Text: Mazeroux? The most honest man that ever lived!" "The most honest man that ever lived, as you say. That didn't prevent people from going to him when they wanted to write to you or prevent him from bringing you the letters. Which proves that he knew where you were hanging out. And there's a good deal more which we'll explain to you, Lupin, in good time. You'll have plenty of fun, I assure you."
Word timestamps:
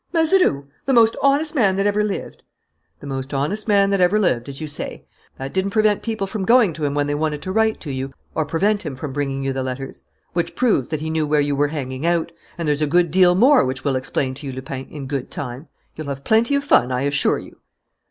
Mazeroux? 0.13 0.65
The 0.87 0.95
most 0.95 1.15
honest 1.21 1.53
man 1.53 1.75
that 1.75 1.85
ever 1.85 2.03
lived!" 2.03 2.41
"The 3.01 3.05
most 3.05 3.35
honest 3.35 3.67
man 3.67 3.91
that 3.91 4.01
ever 4.01 4.17
lived, 4.17 4.49
as 4.49 4.59
you 4.59 4.65
say. 4.65 5.05
That 5.37 5.53
didn't 5.53 5.69
prevent 5.69 6.01
people 6.01 6.25
from 6.25 6.43
going 6.43 6.73
to 6.73 6.85
him 6.85 6.95
when 6.95 7.05
they 7.05 7.13
wanted 7.13 7.43
to 7.43 7.51
write 7.51 7.79
to 7.81 7.91
you 7.91 8.11
or 8.33 8.43
prevent 8.43 8.83
him 8.83 8.95
from 8.95 9.13
bringing 9.13 9.43
you 9.43 9.53
the 9.53 9.61
letters. 9.61 10.01
Which 10.33 10.55
proves 10.55 10.87
that 10.87 11.01
he 11.01 11.11
knew 11.11 11.27
where 11.27 11.39
you 11.39 11.55
were 11.55 11.67
hanging 11.67 12.07
out. 12.07 12.31
And 12.57 12.67
there's 12.67 12.81
a 12.81 12.87
good 12.87 13.11
deal 13.11 13.35
more 13.35 13.63
which 13.63 13.83
we'll 13.83 13.95
explain 13.95 14.33
to 14.33 14.47
you, 14.47 14.53
Lupin, 14.53 14.87
in 14.89 15.05
good 15.05 15.29
time. 15.29 15.67
You'll 15.95 16.07
have 16.07 16.23
plenty 16.23 16.55
of 16.55 16.63
fun, 16.63 16.91
I 16.91 17.01
assure 17.03 17.37
you." 17.37 17.57